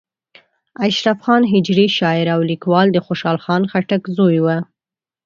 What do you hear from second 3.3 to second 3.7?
خان